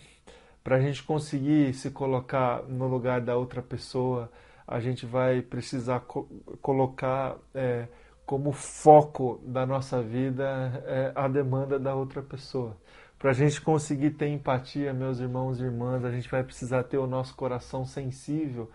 [0.62, 4.30] para a gente conseguir se colocar no lugar da outra pessoa,
[4.66, 6.26] a gente vai precisar co
[6.62, 7.86] colocar é,
[8.24, 12.76] como foco da nossa vida é, a demanda da outra pessoa.
[13.24, 16.98] Para a gente conseguir ter empatia, meus irmãos e irmãs, a gente vai precisar ter
[16.98, 18.70] o nosso coração sensível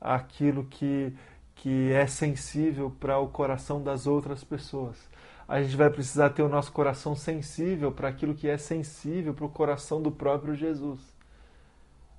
[0.00, 1.14] àquilo que,
[1.54, 5.08] que é sensível para o coração das outras pessoas.
[5.46, 9.44] a gente vai precisar ter o nosso coração sensível para aquilo que é sensível para
[9.44, 10.98] o coração do próprio Jesus.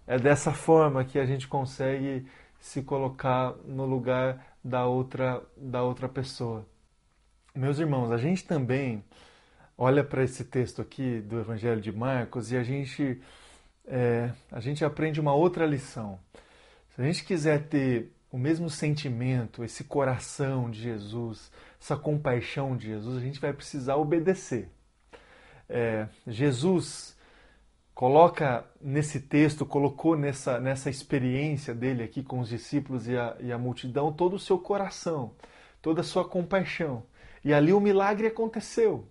[0.08, 2.26] É dessa forma que a gente consegue
[2.62, 6.66] se colocar no lugar da outra, da outra pessoa.
[7.54, 9.04] Meus irmãos, a gente também
[9.84, 13.22] olha para esse texto aqui do Evangelho de Marcos e a gente,
[13.86, 16.18] é, a gente aprende uma outra lição.
[16.96, 22.88] Se a gente quiser ter o mesmo sentimento, esse coração de Jesus, essa compaixão de
[22.88, 24.70] Jesus, a gente vai precisar obedecer.
[25.68, 27.18] É, Jesus
[27.94, 33.52] coloca nesse texto, colocou nessa, nessa experiência dele aqui com os discípulos e a, e
[33.52, 35.34] a multidão todo o seu coração,
[35.82, 37.04] toda a sua compaixão.
[37.44, 39.10] E ali o milagre aconteceu.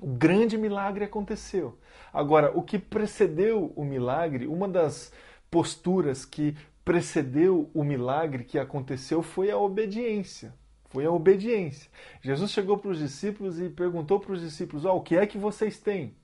[0.00, 1.78] O grande milagre aconteceu.
[2.12, 5.12] Agora, o que precedeu o milagre, uma das
[5.50, 10.54] posturas que precedeu o milagre que aconteceu foi a obediência.
[10.88, 11.90] Foi a obediência.
[12.20, 15.38] Jesus chegou para os discípulos e perguntou para os discípulos: oh, o que é que
[15.38, 16.14] vocês têm?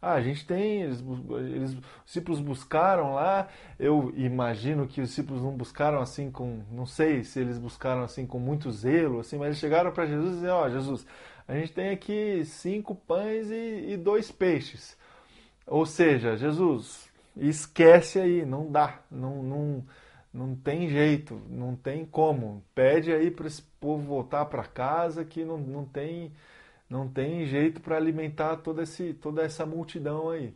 [0.00, 5.42] Ah, a gente tem, eles, eles, os discípulos buscaram lá, eu imagino que os discípulos
[5.42, 9.46] não buscaram assim com, não sei se eles buscaram assim com muito zelo, assim, mas
[9.46, 11.06] eles chegaram para Jesus e disseram, ó, oh, Jesus,
[11.46, 14.96] a gente tem aqui cinco pães e, e dois peixes.
[15.66, 19.84] Ou seja, Jesus, esquece aí, não dá, não, não,
[20.32, 22.62] não tem jeito, não tem como.
[22.74, 26.32] Pede aí para esse povo voltar para casa que não, não tem
[26.88, 30.54] não tem jeito para alimentar toda, esse, toda essa multidão aí.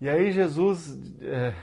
[0.00, 1.54] E aí Jesus, é,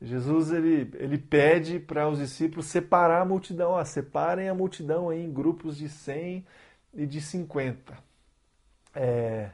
[0.00, 5.22] Jesus ele, ele pede para os discípulos separar a multidão, ó, separem a multidão aí
[5.22, 6.44] em grupos de 100
[6.94, 7.96] e de 50.
[8.94, 9.50] É,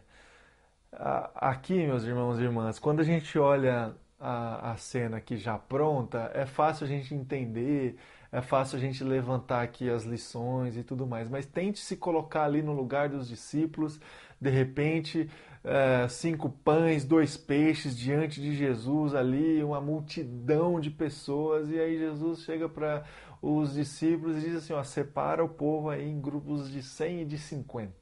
[1.34, 6.30] aqui, meus irmãos e irmãs, quando a gente olha a, a cena aqui já pronta,
[6.34, 7.96] é fácil a gente entender,
[8.32, 12.44] é fácil a gente levantar aqui as lições e tudo mais, mas tente se colocar
[12.44, 14.00] ali no lugar dos discípulos,
[14.40, 15.30] de repente,
[15.64, 21.98] é, cinco pães, dois peixes diante de Jesus ali, uma multidão de pessoas, e aí
[21.98, 23.04] Jesus chega para
[23.40, 27.24] os discípulos e diz assim: ó, separa o povo aí em grupos de 100 e
[27.24, 27.92] de 50.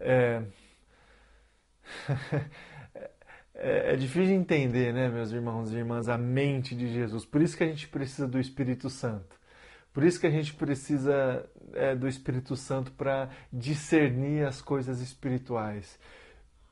[0.00, 0.42] É...
[3.58, 7.24] É, é, difícil de entender, né, meus irmãos e irmãs, a mente de Jesus.
[7.24, 9.34] Por isso que a gente precisa do Espírito Santo.
[9.94, 15.98] Por isso que a gente precisa é, do Espírito Santo para discernir as coisas espirituais,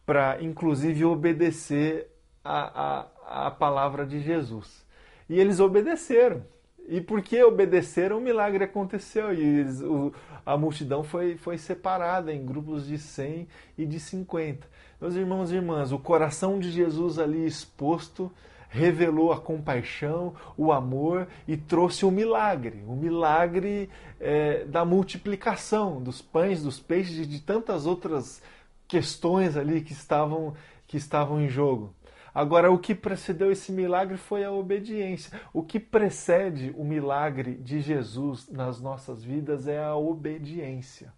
[0.04, 2.10] para inclusive obedecer
[2.44, 4.86] a, a, a palavra de Jesus.
[5.26, 6.44] E eles obedeceram.
[6.86, 10.12] E porque obedeceram, o milagre aconteceu e o,
[10.44, 14.68] a multidão foi, foi separada em grupos de 100 e de 50.
[15.00, 18.30] Meus irmãos e irmãs, o coração de Jesus ali exposto
[18.68, 23.88] revelou a compaixão, o amor e trouxe o milagre, o milagre
[24.20, 28.42] é, da multiplicação dos pães, dos peixes e de tantas outras
[28.88, 30.54] questões ali que estavam,
[30.86, 31.94] que estavam em jogo.
[32.34, 35.38] Agora, o que precedeu esse milagre foi a obediência.
[35.52, 41.12] O que precede o milagre de Jesus nas nossas vidas é a obediência.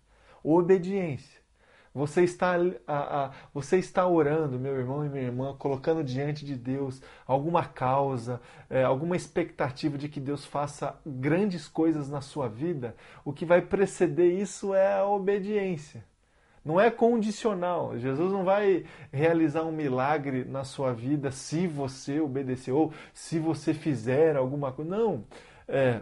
[0.44, 1.40] Obediência.
[1.94, 6.54] Você está, a, a, você está orando, meu irmão e minha irmã, colocando diante de
[6.54, 12.94] Deus alguma causa, é, alguma expectativa de que Deus faça grandes coisas na sua vida.
[13.24, 16.04] O que vai preceder isso é a obediência.
[16.66, 17.96] Não é condicional.
[17.96, 23.72] Jesus não vai realizar um milagre na sua vida se você obedecer ou se você
[23.72, 24.90] fizer alguma coisa.
[24.90, 25.24] Não.
[25.68, 26.00] É,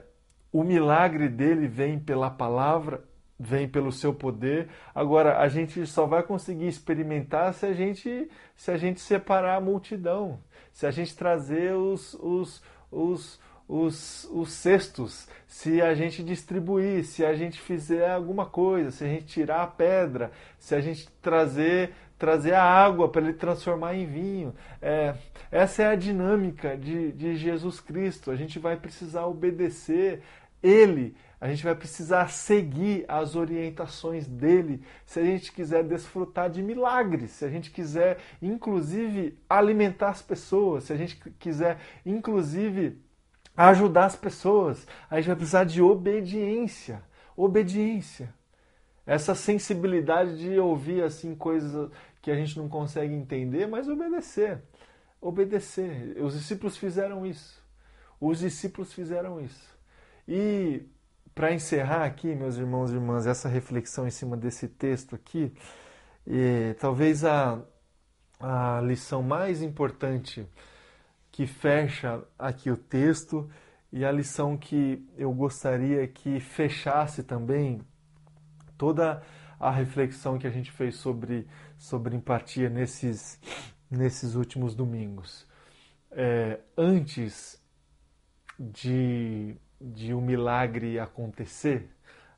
[0.51, 3.05] o milagre dele vem pela palavra
[3.39, 4.69] vem pelo seu poder.
[4.95, 9.61] Agora, a gente só vai conseguir experimentar se a gente, se a gente separar a
[9.61, 10.41] multidão,
[10.73, 17.25] se a gente trazer os, os, os, os, os cestos, se a gente distribuir, se
[17.25, 21.93] a gente fizer alguma coisa, se a gente tirar a pedra, se a gente trazer
[22.17, 24.55] trazer a água para ele transformar em vinho.
[24.81, 25.15] É,
[25.51, 28.31] essa é a dinâmica de, de Jesus Cristo.
[28.31, 30.23] A gente vai precisar obedecer
[30.63, 36.63] Ele a gente vai precisar seguir as orientações dele se a gente quiser desfrutar de
[36.63, 42.99] milagres, se a gente quiser, inclusive, alimentar as pessoas, se a gente quiser, inclusive,
[43.57, 44.87] ajudar as pessoas.
[45.09, 47.03] A gente vai precisar de obediência.
[47.37, 48.33] Obediência.
[49.07, 51.91] Essa sensibilidade de ouvir assim coisas
[52.23, 54.63] que a gente não consegue entender, mas obedecer.
[55.21, 56.17] Obedecer.
[56.23, 57.63] Os discípulos fizeram isso.
[58.21, 59.75] Os discípulos fizeram isso.
[60.27, 60.83] E
[61.35, 65.53] para encerrar aqui, meus irmãos e irmãs, essa reflexão em cima desse texto aqui,
[66.27, 67.61] e, talvez a,
[68.41, 70.49] a lição mais importante
[71.35, 73.51] que fecha aqui o texto
[73.93, 77.81] e a lição que eu gostaria que fechasse também
[78.79, 79.21] toda
[79.59, 81.45] a reflexão que a gente fez sobre,
[81.77, 83.41] sobre empatia nesses,
[83.91, 85.45] nesses últimos domingos.
[86.13, 87.61] É, antes
[88.57, 91.91] de, de um milagre acontecer,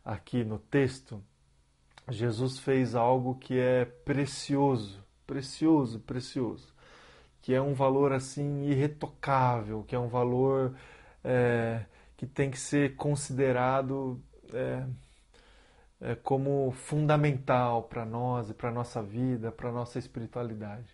[0.02, 1.22] aqui no texto,
[2.08, 6.74] Jesus fez algo que é precioso, precioso, precioso,
[7.46, 10.74] que é um valor assim irretocável, que é um valor
[11.22, 11.84] é,
[12.16, 14.20] que tem que ser considerado
[14.52, 14.84] é,
[16.00, 20.92] é, como fundamental para nós e para nossa vida, para nossa espiritualidade.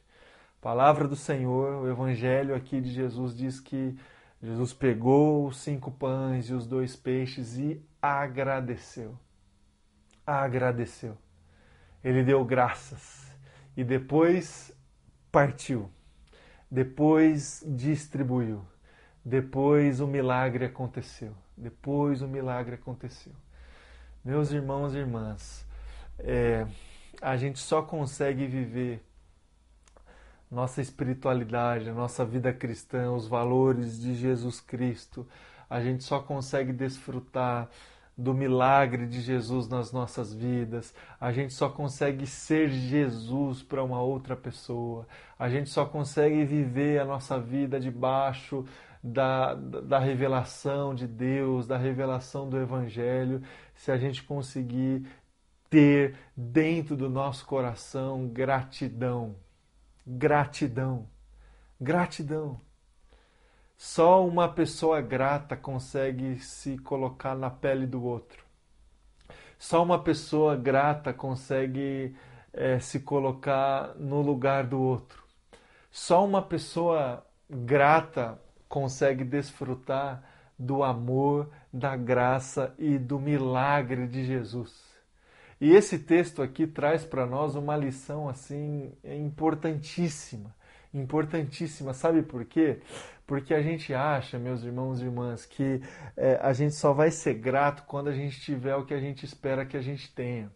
[0.60, 3.98] Palavra do Senhor, o Evangelho aqui de Jesus diz que
[4.42, 9.18] Jesus pegou os cinco pães e os dois peixes e agradeceu.
[10.26, 11.16] Agradeceu.
[12.04, 13.34] Ele deu graças
[13.74, 14.70] e depois
[15.30, 15.90] partiu.
[16.72, 18.64] Depois distribuiu.
[19.22, 21.34] Depois o milagre aconteceu.
[21.54, 23.34] Depois o milagre aconteceu.
[24.24, 25.66] Meus irmãos e irmãs,
[26.18, 26.66] é,
[27.20, 29.04] a gente só consegue viver
[30.50, 35.28] nossa espiritualidade, nossa vida cristã, os valores de Jesus Cristo.
[35.68, 37.68] A gente só consegue desfrutar
[38.16, 40.94] do milagre de Jesus nas nossas vidas.
[41.20, 45.06] A gente só consegue ser Jesus para uma outra pessoa.
[45.38, 48.64] A gente só consegue viver a nossa vida debaixo
[49.02, 53.42] da, da revelação de Deus, da revelação do Evangelho,
[53.74, 55.06] se a gente conseguir
[55.68, 59.34] ter dentro do nosso coração gratidão
[60.06, 61.08] Gratidão.
[61.80, 62.60] Gratidão.
[63.84, 68.44] Só uma pessoa grata consegue se colocar na pele do outro.
[69.58, 72.14] Só uma pessoa grata consegue
[72.52, 75.24] é, se colocar no lugar do outro.
[75.90, 80.22] Só uma pessoa grata consegue desfrutar
[80.56, 84.72] do amor, da graça e do milagre de Jesus.
[85.60, 90.54] E esse texto aqui traz para nós uma lição assim importantíssima,
[90.94, 91.92] importantíssima.
[91.92, 92.80] Sabe por quê?
[93.32, 95.80] Porque a gente acha, meus irmãos e irmãs, que
[96.18, 99.24] é, a gente só vai ser grato quando a gente tiver o que a gente
[99.24, 100.52] espera que a gente tenha.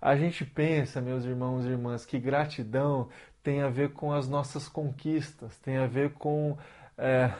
[0.00, 3.08] A gente pensa, meus irmãos e irmãs, que gratidão
[3.42, 6.56] tem a ver com as nossas conquistas, tem a ver com
[6.96, 7.32] é,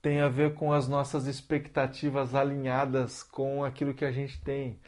[0.00, 4.80] tem a ver com as nossas expectativas alinhadas com aquilo que a gente tem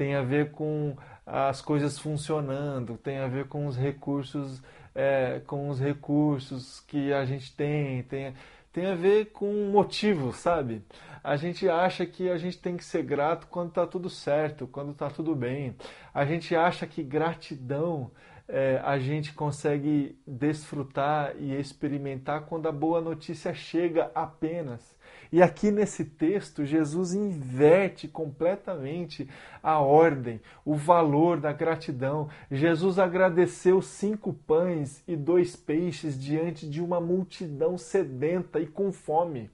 [0.00, 0.96] tem a ver com
[1.26, 4.62] as coisas funcionando, tem a ver com os recursos,
[4.94, 8.34] é, com os recursos que a gente tem, tem,
[8.72, 10.82] tem a ver com motivos, sabe?
[11.22, 14.92] A gente acha que a gente tem que ser grato quando está tudo certo, quando
[14.92, 15.76] está tudo bem.
[16.14, 18.10] A gente acha que gratidão
[18.48, 24.96] é, a gente consegue desfrutar e experimentar quando a boa notícia chega apenas.
[25.32, 29.28] E aqui nesse texto, Jesus inverte completamente
[29.62, 32.28] a ordem, o valor da gratidão.
[32.50, 39.48] Jesus agradeceu cinco pães e dois peixes diante de uma multidão sedenta e com fome.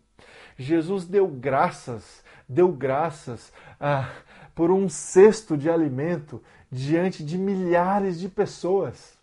[0.56, 4.10] Jesus deu graças, deu graças ah,
[4.54, 9.16] por um cesto de alimento diante de milhares de pessoas.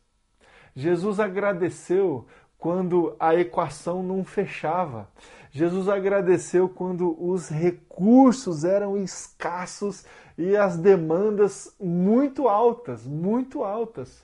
[0.75, 2.27] Jesus agradeceu
[2.63, 5.09] quando a equação não fechava.
[5.51, 10.05] Jesus agradeceu quando os recursos eram escassos
[10.37, 14.23] e as demandas muito altas, muito altas.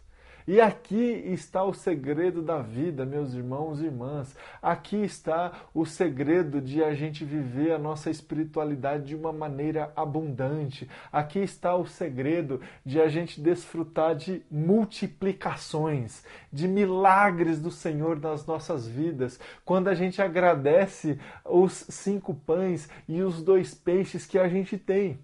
[0.49, 0.95] E aqui
[1.27, 4.35] está o segredo da vida, meus irmãos e irmãs.
[4.59, 10.89] Aqui está o segredo de a gente viver a nossa espiritualidade de uma maneira abundante.
[11.11, 18.43] Aqui está o segredo de a gente desfrutar de multiplicações, de milagres do Senhor nas
[18.47, 19.39] nossas vidas.
[19.63, 25.23] Quando a gente agradece os cinco pães e os dois peixes que a gente tem.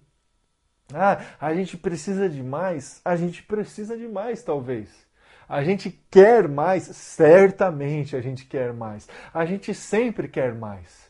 [0.94, 3.00] Ah, a gente precisa de mais?
[3.04, 5.05] A gente precisa de mais, talvez.
[5.48, 9.08] A gente quer mais, certamente a gente quer mais.
[9.32, 11.06] A gente sempre quer mais.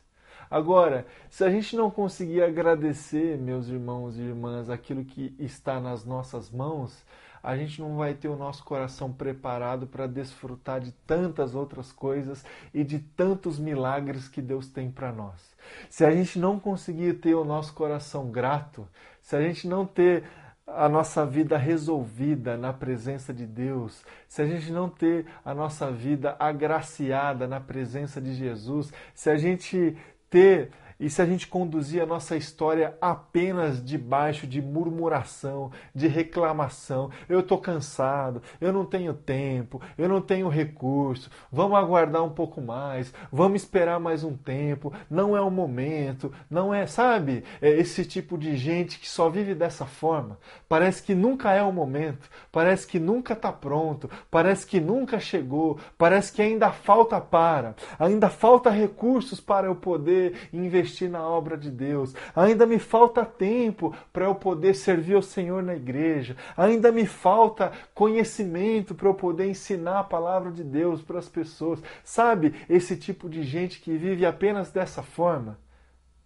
[0.50, 6.04] Agora, se a gente não conseguir agradecer, meus irmãos e irmãs, aquilo que está nas
[6.04, 7.04] nossas mãos,
[7.42, 12.44] a gente não vai ter o nosso coração preparado para desfrutar de tantas outras coisas
[12.74, 15.54] e de tantos milagres que Deus tem para nós.
[15.88, 18.88] Se a gente não conseguir ter o nosso coração grato,
[19.20, 20.24] se a gente não ter
[20.66, 25.90] a nossa vida resolvida na presença de Deus, se a gente não ter a nossa
[25.90, 29.96] vida agraciada na presença de Jesus, se a gente
[30.28, 37.10] ter e se a gente conduzir a nossa história apenas debaixo de murmuração, de reclamação,
[37.28, 42.60] eu estou cansado, eu não tenho tempo, eu não tenho recurso, vamos aguardar um pouco
[42.60, 47.44] mais, vamos esperar mais um tempo, não é o momento, não é, sabe?
[47.60, 50.38] É esse tipo de gente que só vive dessa forma.
[50.68, 55.78] Parece que nunca é o momento, parece que nunca está pronto, parece que nunca chegou,
[55.98, 60.48] parece que ainda falta para, ainda falta recursos para eu poder
[60.86, 65.62] investir na obra de Deus, ainda me falta tempo para eu poder servir ao Senhor
[65.62, 71.18] na igreja, ainda me falta conhecimento para eu poder ensinar a palavra de Deus para
[71.18, 71.82] as pessoas.
[72.04, 75.58] Sabe, esse tipo de gente que vive apenas dessa forma?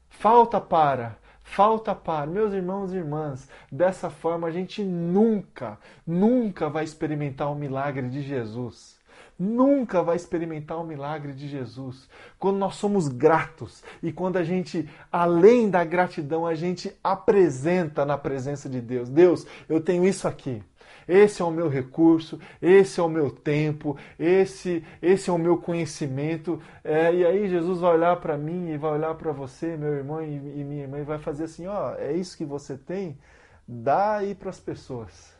[0.08, 2.30] Falta para falta para.
[2.30, 8.22] Meus irmãos e irmãs, dessa forma a gente nunca, nunca vai experimentar o milagre de
[8.22, 8.99] Jesus.
[9.42, 12.06] Nunca vai experimentar o milagre de Jesus.
[12.38, 18.18] Quando nós somos gratos e quando a gente, além da gratidão, a gente apresenta na
[18.18, 20.62] presença de Deus: Deus, eu tenho isso aqui.
[21.08, 25.56] Esse é o meu recurso, esse é o meu tempo, esse, esse é o meu
[25.56, 26.60] conhecimento.
[26.84, 30.22] É, e aí Jesus vai olhar para mim e vai olhar para você, meu irmão
[30.22, 33.18] e, e minha irmã, e vai fazer assim: ó, é isso que você tem?
[33.66, 35.34] Dá aí para as pessoas.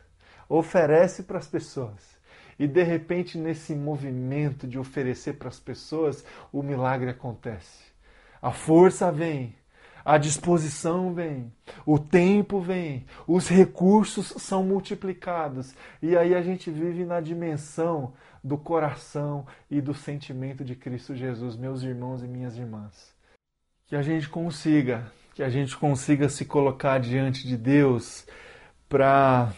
[0.49, 2.10] Oferece para as pessoas.
[2.61, 7.85] E de repente, nesse movimento de oferecer para as pessoas, o milagre acontece.
[8.39, 9.55] A força vem,
[10.05, 11.51] a disposição vem,
[11.87, 15.73] o tempo vem, os recursos são multiplicados.
[16.03, 21.55] E aí a gente vive na dimensão do coração e do sentimento de Cristo Jesus,
[21.55, 23.11] meus irmãos e minhas irmãs.
[23.87, 28.23] Que a gente consiga, que a gente consiga se colocar diante de Deus
[28.87, 29.51] para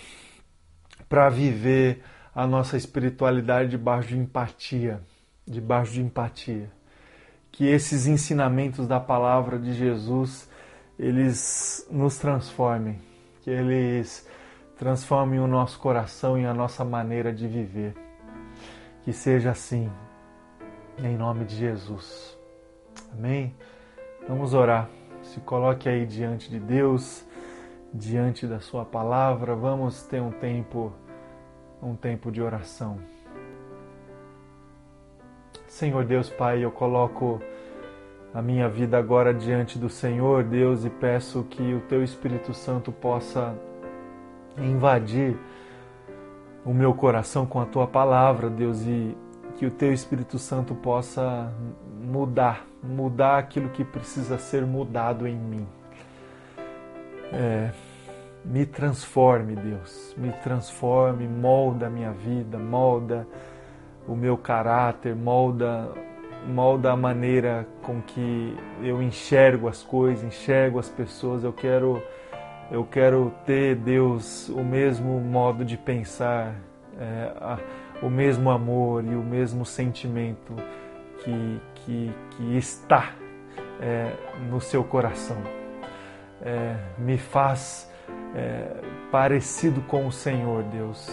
[1.10, 2.02] para viver
[2.34, 5.02] a nossa espiritualidade debaixo de empatia,
[5.48, 6.70] debaixo de empatia
[7.54, 10.50] que esses ensinamentos da palavra de Jesus
[10.98, 13.00] eles nos transformem,
[13.42, 14.28] que eles
[14.76, 17.94] transformem o nosso coração e a nossa maneira de viver.
[19.04, 19.92] Que seja assim,
[20.98, 22.36] em nome de Jesus.
[23.12, 23.54] Amém?
[24.28, 24.90] Vamos orar.
[25.22, 27.24] Se coloque aí diante de Deus,
[27.94, 29.56] diante da Sua palavra.
[29.56, 30.92] Vamos ter um tempo,
[31.84, 32.98] um tempo de oração.
[35.68, 37.42] Senhor Deus Pai, eu coloco
[38.34, 42.92] a minha vida agora diante do Senhor, Deus, e peço que o Teu Espírito Santo
[42.92, 43.56] possa
[44.58, 45.38] invadir
[46.66, 49.16] o meu coração com a Tua palavra, Deus, e
[49.58, 51.54] que o Teu Espírito Santo possa
[52.02, 55.68] mudar, mudar aquilo que precisa ser mudado em mim.
[57.32, 57.72] É,
[58.54, 63.26] me transforme, Deus, me transforme, molda a minha vida, molda
[64.08, 65.90] o meu caráter, molda,
[66.46, 71.44] molda a maneira com que eu enxergo as coisas, enxergo as pessoas.
[71.44, 72.00] Eu quero,
[72.70, 76.54] eu quero ter, Deus, o mesmo modo de pensar,
[77.00, 77.58] é, a,
[78.04, 80.54] o mesmo amor e o mesmo sentimento
[81.24, 83.14] que, que, que está
[83.82, 84.14] é,
[84.48, 85.42] no seu coração.
[86.40, 87.92] É, me faz
[88.36, 91.08] é, parecido com o Senhor, Deus.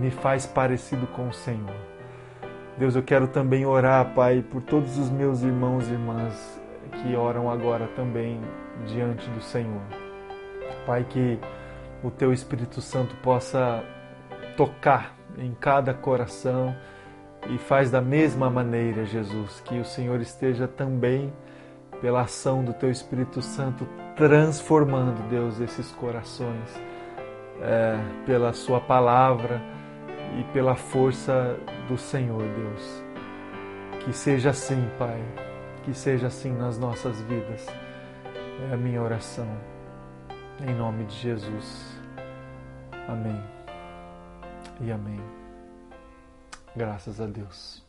[0.00, 1.74] Me faz parecido com o Senhor.
[2.76, 6.60] Deus, eu quero também orar, Pai, por todos os meus irmãos e irmãs
[7.02, 8.40] que oram agora também
[8.86, 9.82] diante do Senhor.
[10.86, 11.38] Pai, que
[12.02, 13.82] o Teu Espírito Santo possa
[14.56, 16.74] tocar em cada coração
[17.48, 21.32] e faz da mesma maneira, Jesus, que o Senhor esteja também,
[22.00, 23.86] pela ação do Teu Espírito Santo,
[24.16, 26.80] transformando, Deus, esses corações,
[27.60, 29.60] é, pela Sua palavra
[30.38, 31.56] e pela força
[31.88, 33.02] do Senhor, Deus.
[34.04, 35.22] Que seja assim, Pai,
[35.84, 37.66] que seja assim nas nossas vidas.
[38.70, 39.48] É a minha oração.
[40.60, 41.98] Em nome de Jesus.
[43.08, 43.40] Amém.
[44.80, 45.20] E amém.
[46.76, 47.87] Graças a Deus.